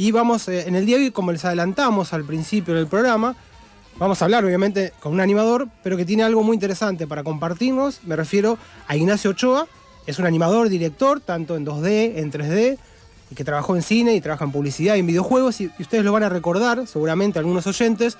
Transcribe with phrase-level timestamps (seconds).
[0.00, 3.36] Y vamos, eh, en el día de hoy, como les adelantamos al principio del programa,
[3.98, 8.00] vamos a hablar obviamente con un animador, pero que tiene algo muy interesante para compartirnos.
[8.04, 8.56] Me refiero
[8.88, 9.66] a Ignacio Ochoa,
[10.06, 12.78] es un animador, director, tanto en 2D, en 3D,
[13.30, 16.02] y que trabajó en cine y trabaja en publicidad y en videojuegos, y, y ustedes
[16.02, 18.16] lo van a recordar, seguramente algunos oyentes,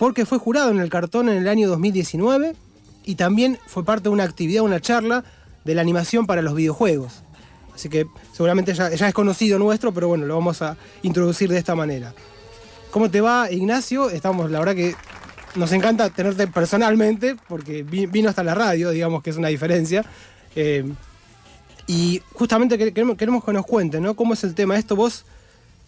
[0.00, 2.56] porque fue jurado en el cartón en el año 2019
[3.04, 5.22] y también fue parte de una actividad, una charla
[5.64, 7.22] de la animación para los videojuegos.
[7.80, 11.74] Así que seguramente ya, es conocido nuestro, pero bueno, lo vamos a introducir de esta
[11.74, 12.12] manera.
[12.90, 14.10] ¿Cómo te va, Ignacio?
[14.10, 14.94] Estamos, la verdad que
[15.54, 20.04] nos encanta tenerte personalmente, porque vi- vino hasta la radio, digamos que es una diferencia.
[20.54, 20.84] Eh,
[21.86, 24.14] y justamente que- queremos, que nos cuentes, ¿no?
[24.14, 24.76] ¿Cómo es el tema?
[24.76, 25.24] Esto vos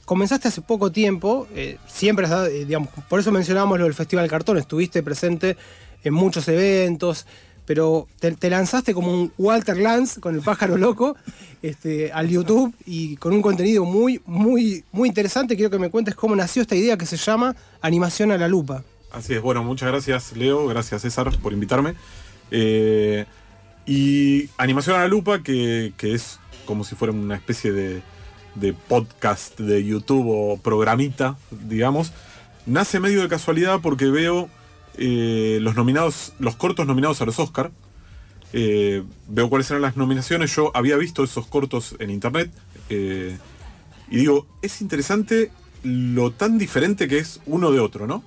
[0.06, 4.56] comenzaste hace poco tiempo, eh, siempre eh, digamos, por eso mencionábamos lo del Festival Cartón,
[4.56, 5.58] estuviste presente
[6.04, 7.26] en muchos eventos,
[7.66, 11.16] pero te, te lanzaste como un Walter Lance con el pájaro loco
[11.62, 15.56] este, al YouTube y con un contenido muy, muy, muy interesante.
[15.56, 18.82] Quiero que me cuentes cómo nació esta idea que se llama Animación a la Lupa.
[19.12, 21.94] Así es, bueno, muchas gracias Leo, gracias César por invitarme.
[22.50, 23.26] Eh,
[23.86, 28.02] y Animación a la Lupa, que, que es como si fuera una especie de,
[28.54, 32.12] de podcast de YouTube o programita, digamos,
[32.66, 34.48] nace medio de casualidad porque veo
[34.96, 37.70] eh, los nominados, los cortos nominados a los Oscar.
[38.52, 40.54] Eh, veo cuáles eran las nominaciones.
[40.54, 42.50] Yo había visto esos cortos en internet.
[42.90, 43.36] eh,
[44.10, 45.50] y digo, es interesante
[45.82, 48.22] lo tan diferente que es uno de otro, ¿no?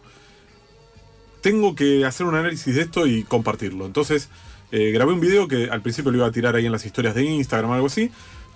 [1.41, 3.85] Tengo que hacer un análisis de esto y compartirlo.
[3.85, 4.29] Entonces,
[4.71, 7.23] grabé un video que al principio lo iba a tirar ahí en las historias de
[7.23, 8.09] Instagram o algo así.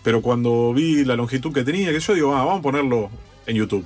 [0.04, 3.12] Pero cuando vi la longitud que tenía, que yo digo, ah, vamos a ponerlo
[3.46, 3.86] en YouTube.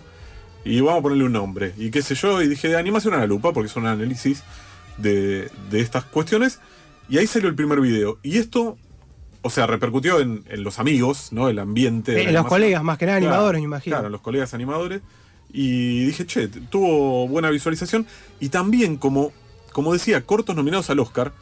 [0.66, 1.74] Y vamos a ponerle un nombre.
[1.78, 4.44] Y qué sé yo, y dije, animación a la lupa, porque es un análisis
[4.98, 6.60] de, de estas cuestiones.
[7.10, 8.18] Y ahí salió el primer video.
[8.24, 8.78] Y esto,
[9.42, 11.50] o sea, repercutió en, en los amigos, ¿no?
[11.50, 12.14] El ambiente.
[12.14, 13.96] de Eh, los colegas, más que nada Claro, animadores, me imagino.
[13.98, 15.02] Claro, los colegas animadores.
[15.52, 18.08] Y dije, che, tuvo buena visualización.
[18.40, 19.32] Y también, como,
[19.74, 21.34] como decía, cortos nominados al Oscar,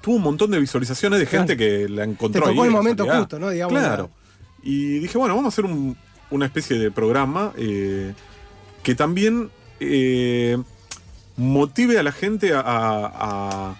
[0.00, 2.76] tuvo un montón de visualizaciones de gente que la encontró Te tocó ahí el de
[2.78, 3.20] momento casualidad.
[3.24, 3.50] justo, ¿no?
[3.50, 4.10] Digamos, claro.
[4.62, 5.96] Y dije, bueno, vamos a hacer un-
[6.30, 8.14] una especie de programa eh,
[8.82, 10.58] que también eh,
[11.36, 13.74] motive a la gente a,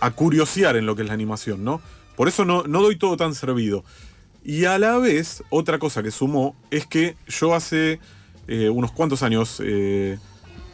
[0.00, 1.80] a, curiosear en lo que es la animación, ¿no?
[2.16, 3.84] Por eso no, no doy todo tan servido.
[4.44, 8.00] Y a la vez, otra cosa que sumó es que yo hace
[8.48, 10.18] eh, unos cuantos años, eh,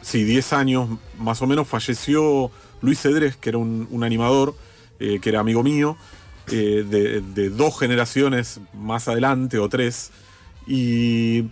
[0.01, 4.55] sí, 10 años más o menos, falleció Luis Cedrés, que era un, animador,
[4.99, 5.97] que era amigo mío,
[6.47, 6.83] de,
[7.21, 10.11] de dos generaciones más adelante o tres.
[10.65, 11.45] Y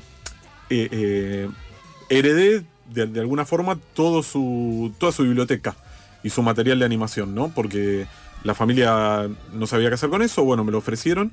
[2.10, 5.76] heredé de, alguna forma su, toda su biblioteca
[6.24, 7.50] y su material de animación, ¿no?
[7.54, 8.08] Porque
[8.44, 11.32] la familia no sabía qué hacer con eso, bueno, me lo ofrecieron.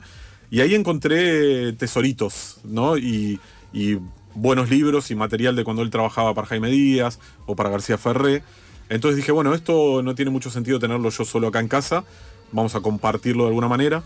[0.51, 2.99] Y ahí encontré tesoritos, ¿no?
[2.99, 3.41] Y,
[3.73, 3.99] y
[4.35, 8.43] buenos libros y material de cuando él trabajaba para Jaime Díaz o para García Ferré.
[8.89, 12.05] Entonces dije, bueno, esto no tiene mucho sentido tenerlo yo solo acá en casa.
[12.51, 14.03] Vamos a compartirlo de alguna manera.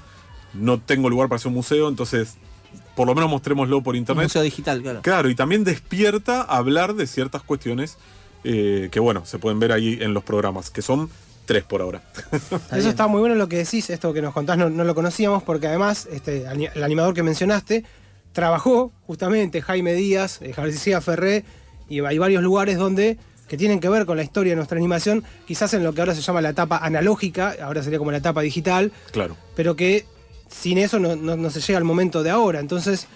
[0.54, 2.36] No tengo lugar para hacer un museo, entonces
[2.94, 4.24] por lo menos mostrémoslo por Un internet.
[4.24, 5.00] museo digital, claro.
[5.02, 7.98] Claro, y también despierta a hablar de ciertas cuestiones
[8.44, 11.10] eh, que, bueno, se pueden ver ahí en los programas, que son
[11.46, 12.02] tres por ahora.
[12.72, 15.42] Eso está muy bueno lo que decís, esto que nos contás no, no lo conocíamos,
[15.42, 16.44] porque además este,
[16.74, 17.84] el animador que mencionaste
[18.32, 21.44] trabajó justamente Jaime Díaz, eh, García Ferré,
[21.88, 23.16] y hay varios lugares donde
[23.48, 26.16] que tienen que ver con la historia de nuestra animación, quizás en lo que ahora
[26.16, 29.36] se llama la etapa analógica, ahora sería como la etapa digital, Claro.
[29.54, 30.04] pero que
[30.50, 32.60] sin eso no, no- no se llega al momento de ahora.
[32.60, 33.06] Entonces,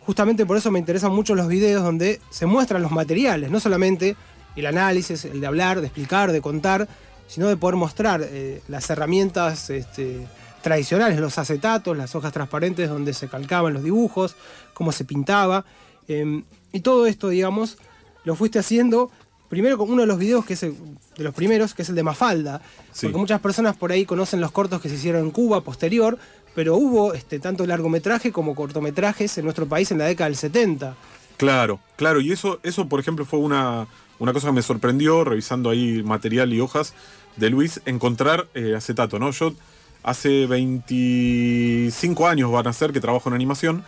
[0.00, 4.16] justamente por eso me interesan mucho los videos donde se muestran los materiales, no solamente
[4.56, 6.88] el análisis, el de hablar, de explicar, de contar,
[7.26, 10.26] sino de poder mostrar eh, las herramientas este,
[10.62, 14.34] tradicionales, los acetatos, las hojas transparentes donde se calcaban los dibujos,
[14.74, 15.64] cómo se pintaba.
[16.08, 17.76] eh, y todo esto, digamos,
[18.24, 19.10] lo fuiste haciendo
[19.50, 20.74] primero con uno de los videos que es el-
[21.16, 22.60] de los primeros, que es el de Mafalda.
[22.92, 23.06] Sí.
[23.06, 26.18] Porque muchas personas por ahí conocen los cortos que se hicieron en Cuba posterior,
[26.58, 30.96] pero hubo este, tanto largometraje como cortometrajes en nuestro país en la década del 70.
[31.36, 32.20] Claro, claro.
[32.20, 33.86] Y eso, eso por ejemplo, fue una,
[34.18, 36.94] una cosa que me sorprendió revisando ahí material y hojas
[37.36, 39.30] de Luis, encontrar eh, acetato, ¿no?
[39.30, 39.54] Yo
[40.02, 43.84] hace 25 años van a ser que trabajo en animación,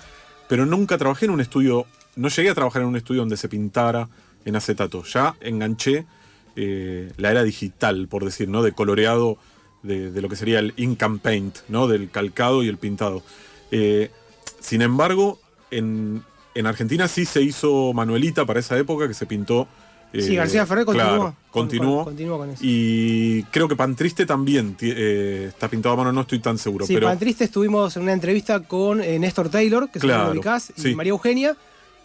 [0.49, 3.49] pero nunca trabajé en un estudio, no llegué a trabajar en un estudio donde se
[3.49, 4.09] pintara
[4.45, 5.03] en acetato.
[5.03, 6.07] Ya enganché
[6.55, 8.63] eh, la era digital, por decir, ¿no?
[8.63, 9.39] De coloreado
[9.83, 11.87] de, de lo que sería el ink and paint, ¿no?
[11.89, 13.23] Del calcado y el pintado.
[13.71, 14.11] Eh,
[14.61, 15.39] sin embargo,
[15.71, 16.23] en,
[16.55, 19.67] en Argentina sí se hizo Manuelita para esa época, que se pintó.
[20.13, 21.09] eh, sí, García Ferrer continuó.
[21.17, 21.97] claro, continuó.
[21.97, 22.61] con- continuó con eso.
[22.65, 26.85] Y creo que Pan Triste también eh, está pintado a mano, no estoy tan seguro.
[26.87, 30.33] Sí, pero Pan Triste estuvimos en una entrevista con eh, Néstor Taylor, que Claro, lo
[30.33, 30.95] ubicás, y sí.
[30.95, 31.57] María Eugenia,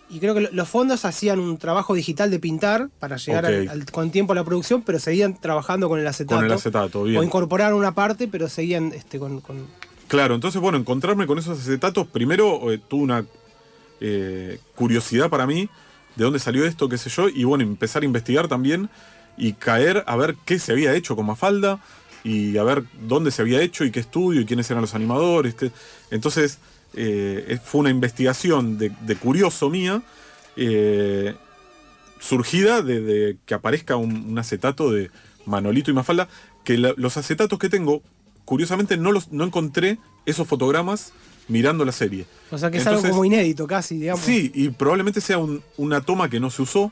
[0.09, 3.85] y creo que lo- los fondos hacían un trabajo digital de pintar para llegar al-
[3.91, 6.35] con tiempo a la producción, pero seguían trabajando con el acetato.
[6.37, 7.19] Con el acetato, bien.
[7.19, 9.65] O incorporaron una parte, pero seguían este, con, con-
[10.07, 13.25] Claro, entonces, bueno, encontrarme con esos acetatos, primero eh, tuvo una
[14.01, 15.69] eh, curiosidad para mí
[16.15, 18.89] de dónde salió esto, qué sé yo, y bueno, empezar a investigar también
[19.37, 21.79] y caer a ver qué se había hecho con Mafalda
[22.23, 25.55] y a ver dónde se había hecho y qué estudio y quiénes eran los animadores.
[25.55, 25.71] qué-
[26.11, 26.59] Entonces,
[26.95, 30.01] eh, fue una investigación de, de curioso mía.
[30.57, 31.35] eh,
[32.19, 35.11] surgida de, de que aparezca un, un acetato de
[35.45, 36.27] Manolito y Mafalda,
[36.63, 38.01] que la- los acetatos que tengo,
[38.45, 41.13] curiosamente no, los, no encontré esos fotogramas
[41.47, 42.25] mirando la serie.
[42.49, 44.23] O sea que es algo como inédito casi, digamos.
[44.25, 46.91] Sí, y probablemente sea un- una toma que no se usó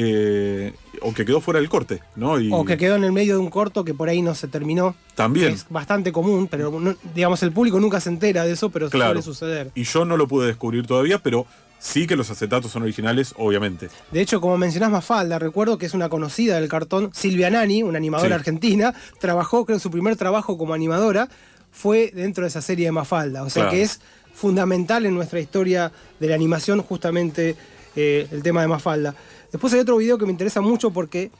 [0.00, 0.72] eh,
[1.02, 2.38] o que quedó fuera del corte, ¿no?
[2.40, 4.46] Y O que quedó en el medio de un corto que por ahí no se
[4.48, 4.94] terminó.
[5.16, 5.52] también.
[5.54, 9.10] Es bastante común, pero no- digamos el público nunca se entera de eso, pero Claro.
[9.10, 9.70] suele suceder.
[9.74, 11.44] Y yo no lo pude descubrir todavía, pero
[11.80, 13.88] sí que los acetatos son originales, obviamente.
[14.12, 17.98] De hecho, como mencionás Mafalda, recuerdo que es una conocida del cartón, Silvia Nani, una
[17.98, 18.34] animadora Sí.
[18.34, 21.28] argentina, trabajó, creo, su primer trabajo como animadora
[21.72, 23.42] fue dentro de esa serie de Mafalda.
[23.42, 23.76] O sea Claro.
[23.76, 24.00] que es
[24.32, 25.90] fundamental en nuestra historia
[26.20, 27.56] de la animación justamente
[27.96, 29.16] eh, el tema de Mafalda.
[29.52, 31.30] Después hay otro video que me interesa mucho porque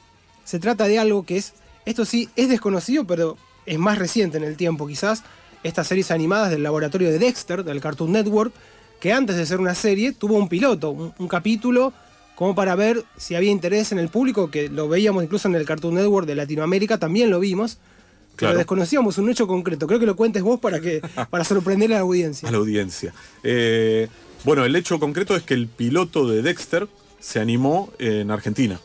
[0.43, 1.53] se trata de algo que es,
[1.85, 5.23] esto sí, es desconocido, pero es más reciente en el tiempo quizás,
[5.63, 8.53] estas series animadas del laboratorio de Dexter, del Cartoon Network,
[8.99, 11.93] que antes de ser una serie tuvo un piloto, un, un capítulo
[12.35, 15.65] como para ver si había interés en el público, que lo veíamos incluso en el
[15.65, 18.57] Cartoon Network de Latinoamérica, también lo vimos, pero Claro.
[18.59, 19.85] desconocíamos un hecho concreto.
[19.85, 22.47] Creo que lo cuentes vos para, que, para sorprender a la audiencia.
[22.47, 23.13] a la audiencia.
[23.43, 24.07] Eh,
[24.45, 26.87] bueno, el hecho concreto es que el piloto de Dexter
[27.19, 28.79] se animó en Argentina,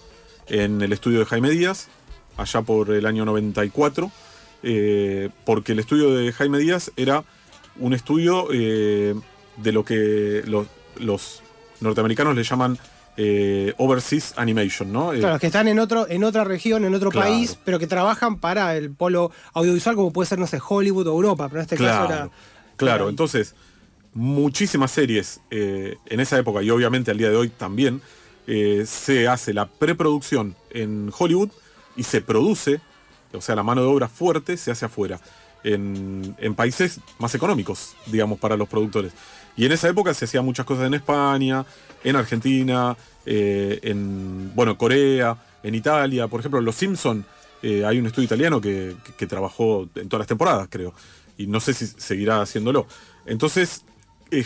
[0.49, 1.89] en el estudio de Jaime Díaz,
[2.37, 4.11] allá por el año 94,
[4.63, 7.25] eh, porque el estudio de Jaime Díaz era
[7.79, 9.15] un estudio eh,
[9.57, 10.67] de lo que los,
[10.99, 11.43] los
[11.81, 12.79] norteamericanos le llaman
[13.17, 15.13] eh, Overseas Animation, ¿no?
[15.13, 17.29] Eh, Claro, que están en otro, en otra región, en otro Claro.
[17.31, 21.13] país, pero que trabajan para el polo audiovisual, como puede ser, no sé, Hollywood o
[21.13, 22.31] Europa, pero en este claro, caso era.
[22.77, 23.05] claro.
[23.05, 23.11] era.
[23.11, 23.55] Entonces,
[24.15, 28.01] muchísimas series eh, en esa época y obviamente al día de hoy también
[28.47, 31.51] eh, se hace la preproducción en Hollywood
[31.97, 32.81] y se produce,
[33.33, 35.21] o sea, la mano de obra fuerte se hace afuera,
[35.63, 39.13] en, países más económicos, digamos, para los productores.
[39.57, 41.65] Y en esa época se hacían muchas cosas en España,
[42.03, 46.29] en Argentina, eh, en bueno, Corea, en Italia.
[46.29, 47.25] Por ejemplo, Los Simpson
[47.63, 48.95] eh, hay un estudio italiano que,
[49.27, 50.93] trabajó en todas las temporadas, creo.
[51.39, 52.87] Y no sé si seguirá haciéndolo.
[53.25, 53.85] Entonces,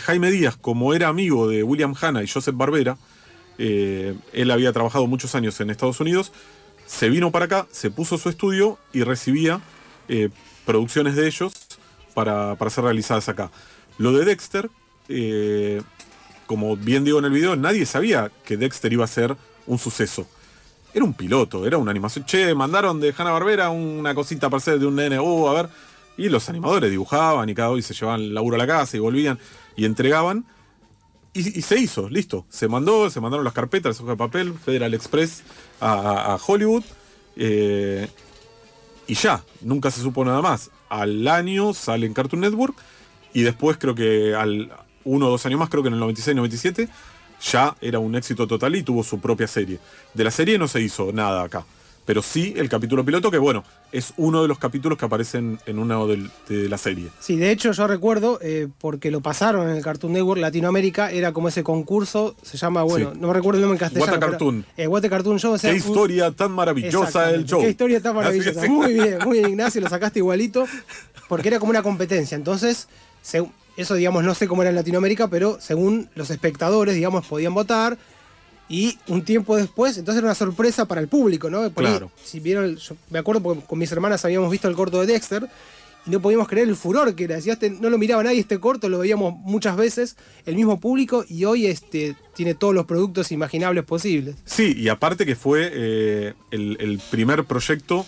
[0.03, 2.97] Jaime Díaz, como era amigo de William Hanna y Joseph Barbera,
[3.59, 6.31] eh, él había trabajado muchos años en Estados Unidos,
[6.85, 9.61] se vino para acá, se puso su estudio y recibía
[10.07, 10.29] eh,
[10.65, 11.53] producciones de ellos
[12.15, 13.51] para, para ser realizadas acá.
[13.99, 14.71] Lo de Dexter,
[15.09, 15.81] eh,
[16.47, 19.35] como bien digo en el video, nadie sabía que Dexter iba a ser
[19.67, 20.25] un suceso.
[20.93, 22.25] Era un piloto, era una animación.
[22.25, 25.69] Che, mandaron de Hanna Barbera una cosita para hacer de un nene, uh, a ver.
[26.17, 28.99] Y los animadores dibujaban y cada hoy se llevaban el laburo a la casa y
[28.99, 29.37] volvían
[29.75, 30.45] y entregaban.
[31.33, 32.45] Y, se hizo, listo.
[32.49, 35.43] Se mandó, se mandaron las carpetas, las hojas de papel, Federal Express
[35.79, 36.83] a Hollywood.
[37.35, 38.07] eh,
[39.09, 40.69] y ya, nunca se supo nada más.
[40.87, 42.75] Al año sale en Cartoon Network
[43.33, 44.71] y después creo que al
[45.03, 46.87] uno o dos años más, creo que en el 96-97,
[47.41, 49.79] ya era un éxito total y tuvo su propia serie.
[50.13, 51.65] De la serie no se hizo nada acá.
[52.09, 55.77] Pero sí el capítulo piloto, que bueno, es uno de los capítulos que aparecen en
[55.77, 57.09] una del- de la serie.
[57.19, 61.33] Sí, de hecho yo recuerdo, eh, porque lo pasaron en el Cartoon Network Latinoamérica, era
[61.33, 63.19] como ese concurso, se llama, bueno, Sí.
[63.21, 64.11] no me recuerdo el nombre en castellano.
[64.11, 64.65] What pero, Cartoon.
[64.75, 65.53] eh, What Cartoon Show.
[65.53, 67.61] o sea, Qué un- historia tan maravillosa el show.
[67.61, 68.67] Qué historia tan maravillosa.
[68.67, 70.65] Muy bien, muy bien, Ignacio, lo sacaste igualito,
[71.27, 72.35] porque era como una competencia.
[72.35, 72.87] Entonces,
[73.21, 73.45] se-
[73.77, 77.99] eso, digamos, no sé cómo era en Latinoamérica, pero según los espectadores, digamos, podían votar.
[78.69, 81.69] Y un tiempo después, entonces era una sorpresa para el público, ¿no?
[81.71, 82.11] Por ahí, Claro.
[82.23, 85.47] si vieron, yo me acuerdo porque con mis hermanas habíamos visto el corto de Dexter
[86.05, 87.37] y no podíamos creer el furor que era.
[87.37, 91.45] Este, no lo miraba nadie este corto, lo veíamos muchas veces, el mismo público, y
[91.45, 94.35] hoy este, tiene todos los productos imaginables posibles.
[94.45, 98.05] Sí, y aparte que fue eh, el, el primer proyecto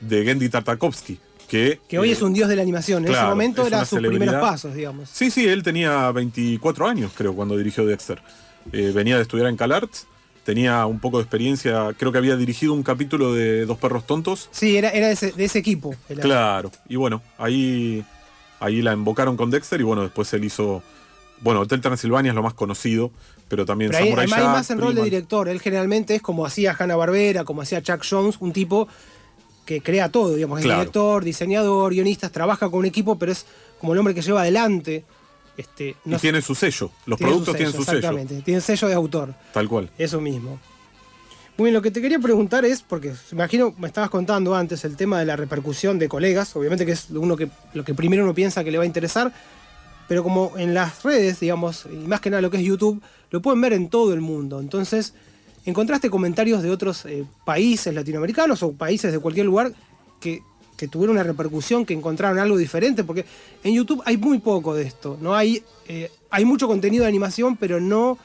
[0.00, 1.18] de Gendy Tartakovsky.
[1.48, 3.04] Que, Que hoy eh, es un dios de la animación.
[3.04, 4.20] En ese momento es era una sus celebridad.
[4.26, 5.10] primeros pasos, digamos.
[5.12, 8.22] Sí, sí, él tenía 24 años, creo, cuando dirigió Dexter.
[8.72, 10.06] Eh, venía de estudiar en CalArts,
[10.44, 14.48] tenía un poco de experiencia, creo que había dirigido un capítulo de Dos Perros Tontos.
[14.52, 15.94] Sí, era, era de, ese, de ese equipo.
[16.08, 18.04] Era- Claro, y bueno, ahí,
[18.60, 20.82] ahí la invocaron con Dexter y bueno, después él hizo...
[21.40, 23.10] Bueno, Hotel Transilvania es lo más conocido,
[23.48, 25.48] pero también Pero Samurai además hay Jack, más en rol de director.
[25.48, 28.88] Él generalmente es como hacía Hanna Barbera, como hacía Chuck Jones, un tipo
[29.66, 30.80] que crea todo, digamos, es Claro.
[30.80, 33.44] director, diseñador, guionista, trabaja con un equipo, pero es
[33.78, 35.04] como el hombre que lleva adelante
[35.56, 36.90] Este, y tiene su sello.
[37.06, 37.98] Los tiene productos tienen su sello.
[37.98, 39.34] Exactamente, tienen sello de autor.
[39.52, 39.90] Tal cual.
[39.98, 40.58] Eso mismo.
[41.56, 44.84] Muy bien, lo que te quería preguntar es, porque me imagino, me estabas contando antes
[44.84, 48.24] el tema de la repercusión de colegas, obviamente que es uno que, lo que primero
[48.24, 49.32] uno piensa que le va a interesar,
[50.08, 53.40] pero como en las redes, digamos, y más que nada lo que es YouTube, lo
[53.40, 54.58] pueden ver en todo el mundo.
[54.58, 55.14] Entonces,
[55.64, 59.72] ¿encontraste comentarios de otros eh, países latinoamericanos o países de cualquier lugar
[60.20, 60.42] que,
[60.76, 63.04] que, tuvieron una repercusión, que encontraron algo diferente?
[63.04, 63.24] Porque
[63.62, 65.34] en YouTube hay muy poco de esto, ¿no?
[65.34, 68.18] Hay, eh, hay mucho contenido de animación, pero no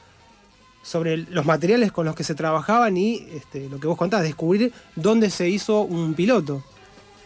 [0.82, 4.72] sobre los materiales con los que se trabajaban y este, lo que vos contás, descubrir
[4.96, 6.64] dónde se hizo un piloto.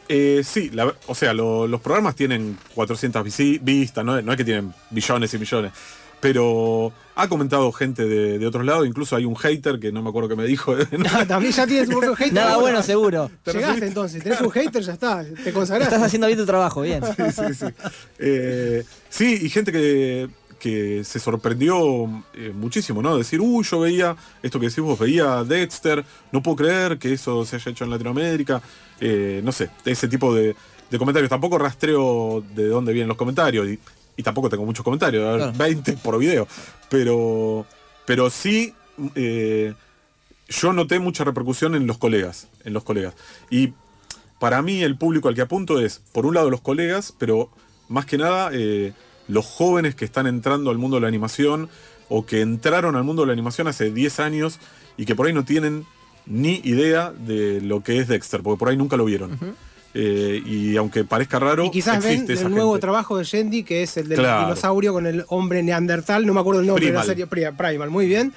[0.08, 0.70] Eh, sí,
[1.06, 3.24] o sea, lo, los programas tienen 400
[3.62, 4.20] vistas, ¿no?
[4.20, 5.72] no es que tienen billones y millones.
[6.24, 10.08] Pero ha comentado gente de, de, otros lados, incluso hay un hater que no me
[10.08, 10.74] acuerdo qué me dijo.
[10.92, 12.32] no, también ya tienes un propio hater.
[12.32, 13.30] Nada bueno, seguro.
[13.44, 15.94] Llegaste entonces, tenés un hater, ya está, te consagraste.
[15.94, 17.02] Estás haciendo bien tu trabajo, bien.
[17.14, 17.66] Sí, sí, sí.
[18.18, 23.18] Eh, sí, y gente que que se sorprendió eh, muchísimo, ¿no?
[23.18, 26.02] Decir, uy, yo veía esto que decís vos, veía Dexter,
[26.32, 28.62] no puedo creer que eso se haya hecho en Latinoamérica,
[28.98, 30.56] eh, no sé, ese tipo de,
[30.90, 31.28] de, comentarios.
[31.28, 33.78] Tampoco rastreo de dónde vienen los comentarios y,
[34.16, 35.52] y tampoco tengo muchos comentarios, claro.
[35.56, 36.46] 20 por video,
[36.88, 37.66] pero,
[38.06, 38.74] pero sí,
[39.14, 39.74] eh,
[40.48, 43.14] yo noté mucha repercusión en los colegas, en los colegas.
[43.50, 43.72] Y
[44.38, 47.50] para mí el público al que apunto es, por un lado, los colegas, pero
[47.88, 48.50] más que nada
[49.28, 51.68] los jóvenes que están entrando al mundo de la animación
[52.08, 54.58] o que entraron al mundo de la animación hace 10 años
[54.96, 55.86] y que por ahí no tienen
[56.26, 59.32] ni idea de lo que es Dexter, porque por ahí nunca lo vieron.
[59.32, 59.54] Uh -huh.
[59.94, 62.80] Eh, y aunque parezca raro, y quizás ven el nuevo gente.
[62.80, 64.42] trabajo de Yendi, que es el del claro.
[64.42, 67.06] dinosaurio con el hombre neandertal, no me acuerdo el nombre Primal.
[67.06, 68.32] de la serie, Primal, muy bien.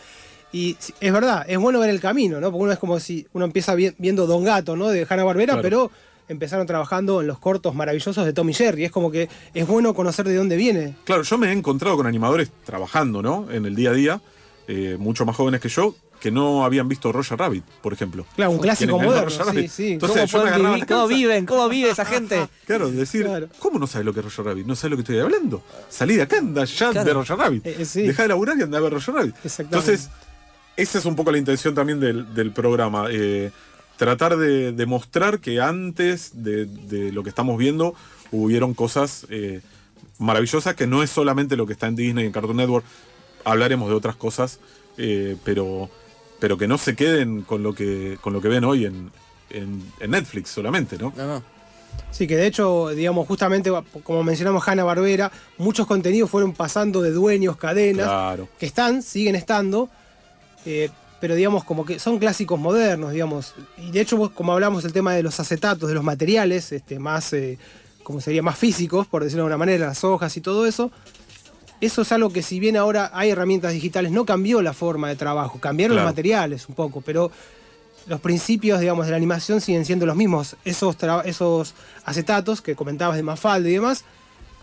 [0.54, 2.52] Y es verdad, es bueno ver el camino, ¿no?
[2.52, 4.88] Porque uno es como si uno empieza viendo Don Gato, ¿no?
[4.88, 5.62] De Hanna Barbera, claro.
[5.62, 5.92] pero
[6.30, 8.86] empezaron trabajando en los cortos maravillosos de Tommy Jerry.
[8.86, 10.96] Es como que es bueno conocer de dónde viene.
[11.04, 13.52] Claro, yo me he encontrado con animadores trabajando, ¿no?
[13.52, 14.22] En el día a día,
[14.68, 18.26] eh, mucho más jóvenes que yo, que no habían visto Roger Rabbit, por ejemplo.
[18.36, 19.30] Claro, un clásico moderno.
[19.30, 19.94] Sí, sí.
[19.94, 21.46] Entonces, ¿Cómo, yo me vivir, ¿Cómo viven?
[21.46, 22.48] ¿Cómo vive esa gente?
[22.66, 23.50] claro, decir, claro.
[23.60, 24.66] ¿cómo no sabes lo que es Roger Rabbit?
[24.66, 25.64] ¿No sabes lo que estoy hablando?
[25.90, 27.06] Salí de acá, anda ya claro.
[27.06, 27.68] de Roger Rabbit.
[27.68, 28.04] Eh, sí.
[28.04, 29.36] Deja de laburar y anda a ver Roger Rabbit.
[29.60, 30.10] Entonces,
[30.76, 33.08] esa es un poco la intención también del, del programa.
[33.10, 33.52] Eh,
[33.98, 37.96] tratar de, de, mostrar que antes de, de, lo que estamos viendo
[38.32, 39.62] hubieron cosas eh,
[40.20, 42.86] maravillosas que no es solamente lo que está en Disney y en Cartoon Network.
[43.44, 44.60] Hablaremos de otras cosas,
[44.98, 45.90] eh, pero,
[46.39, 49.12] pero que no se queden con lo que, con lo que ven hoy en,
[49.50, 51.13] en, en Netflix solamente, ¿no?
[51.15, 51.58] No, no.
[52.12, 53.72] Sí, que de hecho, digamos, justamente
[54.03, 58.48] como mencionamos Hanna Barbera, muchos contenidos fueron pasando de dueños, cadenas, claro.
[58.60, 59.89] que están, siguen estando.
[60.65, 60.89] Eh,
[61.20, 63.56] pero digamos como que son clásicos modernos, digamos.
[63.77, 67.34] Y de hecho, como hablamos el tema de los acetatos, de los materiales, este, más,
[67.34, 67.58] eh,
[68.03, 70.91] como sería, más físicos, por decirlo de alguna manera, las hojas y todo eso,
[71.81, 75.15] eso es algo que si bien ahora hay herramientas digitales, no cambió la forma de
[75.15, 76.07] trabajo, cambiaron claro.
[76.07, 77.31] los materiales un poco, pero
[78.07, 80.55] los principios, digamos, de la animación siguen siendo los mismos.
[80.63, 81.74] Esos, esos
[82.05, 84.05] acetatos que comentabas de Mafalda y demás,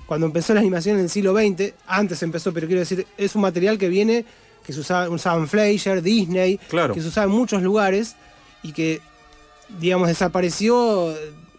[0.06, 3.42] cuando empezó la animación en el siglo XX, antes empezó, pero quiero decir, es un
[3.42, 4.24] material que viene
[4.64, 6.94] que se usaba, usaban Fleischer, Disney, claro.
[6.94, 8.16] que se usaba en muchos lugares
[8.62, 9.00] y que,
[9.78, 11.14] digamos, desapareció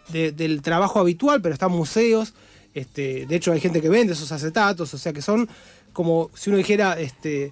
[0.10, 2.34] de, del trabajo habitual, pero están museos.
[2.76, 5.50] Este, de hecho, hay gente que vende esos acetatos, o sea que son
[5.94, 7.52] como si uno dijera este,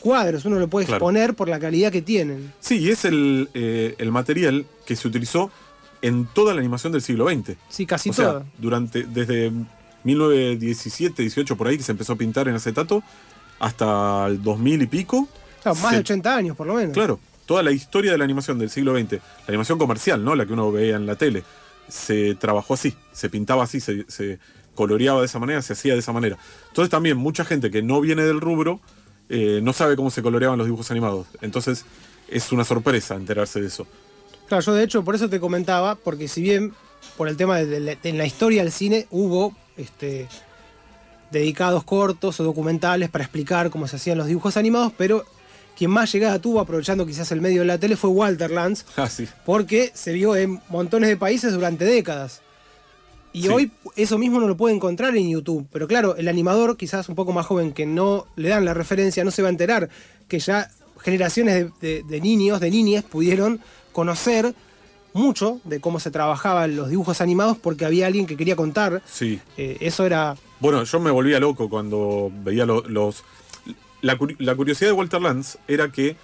[0.00, 0.98] cuadros, uno lo puede Claro.
[0.98, 2.52] exponer por la calidad que tienen.
[2.60, 5.50] Sí, y es el, eh, el material que se utilizó
[6.00, 7.56] en toda la animación del siglo XX.
[7.68, 8.46] Sí, casi o sea, toda.
[8.58, 9.52] durante, desde
[10.04, 13.02] 1917, 18 por ahí que se empezó a pintar en acetato,
[13.58, 15.28] hasta el 2000 y pico.
[15.62, 16.92] Claro, más se- de 80 años por lo menos.
[16.92, 20.34] Claro, toda la historia de la animación del siglo XX, la animación comercial, ¿no?
[20.34, 21.44] La que uno veía en la tele,
[21.88, 24.38] se trabajó así, se pintaba así, se,
[24.74, 26.38] coloreaba de esa manera, se hacía de esa manera.
[26.68, 28.80] Entonces también mucha gente que no viene del rubro
[29.28, 31.26] eh, no sabe cómo se coloreaban los dibujos animados.
[31.42, 31.84] Entonces
[32.28, 33.86] es una sorpresa enterarse de eso.
[34.48, 36.72] Claro, yo de hecho por eso te comentaba, porque si bien
[37.16, 40.28] por el tema de, la historia del cine hubo este,
[41.30, 45.24] dedicados cortos o documentales para explicar cómo se hacían los dibujos animados, pero
[45.76, 49.08] quien más llegada tuvo, aprovechando quizás el medio de la tele, fue Walter Lantz, Ah,
[49.08, 49.26] sí.
[49.44, 52.42] porque se vio en montones de países durante décadas.
[53.32, 53.48] Y Sí.
[53.48, 55.66] hoy eso mismo no lo puede encontrar en YouTube.
[55.72, 59.24] Pero claro, el animador, quizás un poco más joven, que no le dan la referencia,
[59.24, 59.88] no se va a enterar
[60.28, 63.60] que ya generaciones de, de- de niños, de niñas, pudieron
[63.92, 64.54] conocer
[65.14, 69.02] mucho de cómo se trabajaban los dibujos animados porque había alguien que quería contar.
[69.10, 69.40] Sí.
[69.56, 70.36] Eh, eso era.
[70.60, 73.24] Bueno, yo me volvía loco cuando veía lo- los...
[74.02, 76.16] La, curi- la curiosidad de Walter Lantz era que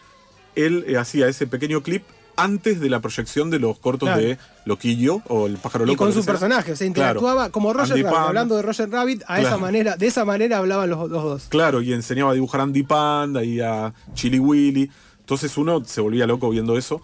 [0.56, 2.02] él eh, hacía ese pequeño clip
[2.36, 4.22] antes de la proyección de los cortos Claro.
[4.22, 5.94] de Loquillo o el pájaro loco.
[5.94, 6.32] Y con su sea.
[6.34, 6.86] personaje, Claro.
[6.86, 8.16] interactuaba como Roger Andy Rabbit.
[8.16, 8.26] Pan.
[8.28, 11.44] Hablando de Roger Rabbit, a esa manera, de esa manera hablaban los, los dos.
[11.48, 14.90] Claro, y enseñaba a dibujar a Andy Panda y a Chili Willy.
[15.20, 17.00] Entonces uno se volvía loco viendo eso.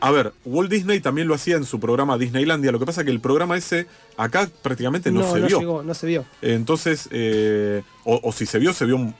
[0.00, 2.70] A ver, Walt Disney también lo hacía en su programa Disneylandia.
[2.70, 3.86] Lo que pasa es que el programa ese
[4.16, 5.58] acá prácticamente no, se vio.
[5.60, 6.24] llegó, no se vio.
[6.42, 9.14] Entonces, eh, o, o si se vio, se vio un-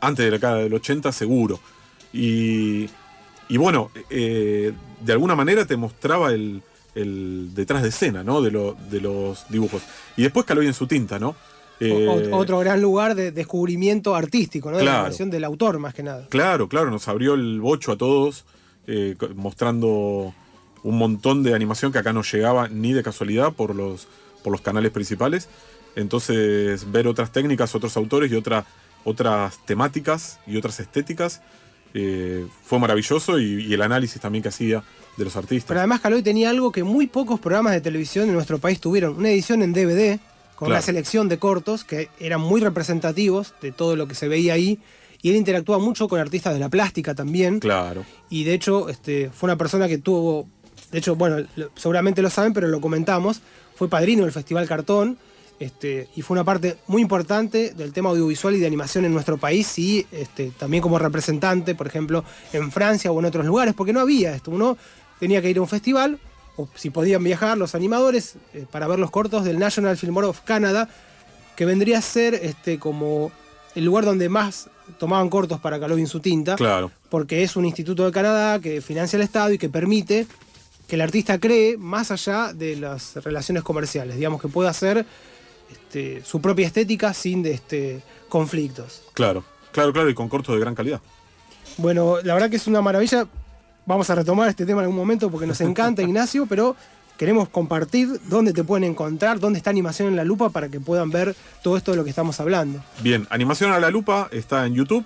[0.00, 1.60] antes de la década del 80 seguro.
[2.12, 2.88] Y,
[3.48, 6.62] y bueno, eh, de alguna manera te mostraba el,
[6.94, 8.42] el detrás de escena, ¿no?
[8.42, 9.82] De, lo- de los dibujos.
[10.16, 11.36] Y después Caloy en su tinta, ¿no?
[11.82, 14.76] Eh, otro gran lugar de descubrimiento artístico, ¿no?
[14.76, 16.26] De la creación del autor, más que nada.
[16.28, 18.44] Claro, claro, nos abrió el bocho a todos,
[18.86, 20.34] eh, mostrando
[20.82, 24.08] un montón de animación que acá no llegaba ni de casualidad por los,
[24.42, 25.48] por los canales principales.
[25.96, 28.64] Entonces, ver otras técnicas, otros autores y otra,
[29.04, 31.40] otras temáticas y otras estéticas
[31.94, 34.82] eh, fue maravilloso y, y el análisis también que hacía
[35.16, 35.66] de los artistas.
[35.68, 39.16] Pero además Caloy tenía algo que muy pocos programas de televisión en nuestro país tuvieron.
[39.16, 40.18] Una edición en DVD
[40.54, 40.74] con Claro.
[40.78, 44.78] una selección de cortos que eran muy representativos de todo lo que se veía ahí.
[45.22, 47.60] Y él interactúa mucho con artistas de la plástica también.
[47.60, 50.48] Claro, Y de hecho, este, fue una persona que tuvo,
[50.92, 53.40] de hecho, bueno, seguramente lo saben, pero lo comentamos,
[53.74, 55.18] fue padrino del Festival Cartón,
[55.60, 59.36] este, y fue una parte muy importante del tema audiovisual y de animación en nuestro
[59.36, 62.24] país, y este, también como representante, por ejemplo,
[62.54, 64.78] en Francia o en otros lugares, porque no había esto, uno
[65.20, 66.18] tenía que ir a un festival,
[66.56, 70.28] o si podían viajar los animadores, eh, para ver los cortos del National Film Board
[70.28, 70.88] of Canada,
[71.56, 73.30] que vendría a ser este, como
[73.74, 76.90] el lugar donde más tomaban cortos para Caloy en su tinta claro.
[77.10, 80.26] porque es un instituto de Canadá que financia el Estado y que permite
[80.88, 85.06] que el artista cree más allá de las relaciones comerciales, digamos que pueda hacer
[85.70, 89.02] este, su propia estética sin de, este, conflictos.
[89.14, 91.00] Claro, claro, claro, y con cortos de gran calidad.
[91.76, 93.26] Bueno, la verdad que es una maravilla.
[93.86, 96.76] Vamos a retomar este tema en algún momento porque nos encanta, Ignacio, pero
[97.16, 101.10] queremos compartir dónde te pueden encontrar, dónde está Animación en la Lupa para que puedan
[101.10, 102.82] ver todo esto de lo que estamos hablando.
[103.02, 105.04] Bien, Animación a la Lupa está en YouTube.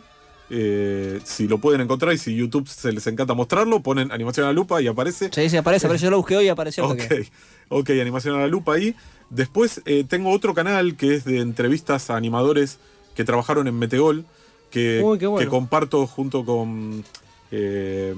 [0.51, 4.49] Eh, si lo pueden encontrar y si YouTube se les encanta mostrarlo, ponen Animación a
[4.51, 5.31] la Lupa y aparece.
[5.33, 6.05] Sí, sí, aparece, aparece.
[6.05, 6.85] Yo lo busqué hoy y apareció.
[6.85, 7.29] Ok, porque-
[7.71, 8.95] ok, Animación a la Lupa ahí.
[9.31, 12.79] Después eh, tengo otro canal que es de entrevistas a animadores
[13.17, 14.27] que trabajaron en Metegol,
[14.71, 15.45] que, Uy, qué bueno.
[15.45, 17.05] que comparto junto con
[17.51, 18.15] eh,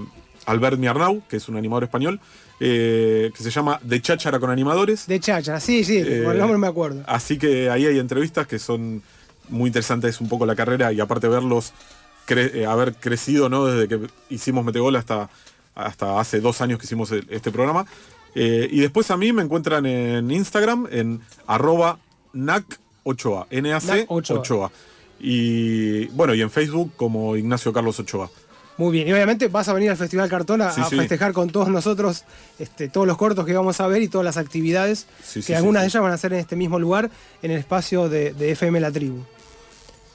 [0.47, 2.21] Albert Miarnau, que es un animador español,
[2.59, 5.07] eh, que se llama De Cháchara con Animadores.
[5.07, 7.03] De Chacha, sí, sí, Eh, por el nombre me acuerdo.
[7.07, 9.03] Así que ahí hay entrevistas que son
[9.49, 11.73] muy interesantes un poco la carrera y aparte verlos
[12.27, 13.65] cre- eh, haber crecido ¿no?
[13.67, 15.29] desde que hicimos Metegol hasta,
[15.75, 17.87] hasta hace dos años que hicimos el- este programa.
[18.35, 21.99] Eh, y después a mí me encuentran en Instagram en arroba
[22.35, 24.43] NAC8A, NAC NAC 8A.
[24.43, 24.71] 8A.
[25.19, 28.31] Y bueno, y en Facebook como Ignacio Carlos Ochoa.
[28.79, 30.97] Muy bien, y obviamente vas a venir al Festival Cartón a, Sí, a sí.
[30.97, 32.25] festejar con todos nosotros
[32.59, 35.83] este, todos los cortos que vamos a ver y todas las actividades, Sí, que algunas
[35.83, 37.11] de ellas van a ser en este mismo lugar,
[37.43, 39.23] en el espacio de, de FM La Tribu.